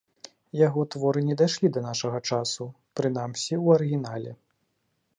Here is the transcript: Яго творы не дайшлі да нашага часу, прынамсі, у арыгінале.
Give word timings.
Яго 0.67 0.85
творы 0.95 1.23
не 1.27 1.35
дайшлі 1.41 1.67
да 1.77 1.85
нашага 1.89 2.23
часу, 2.33 2.69
прынамсі, 3.01 3.63
у 3.67 3.75
арыгінале. 3.79 4.31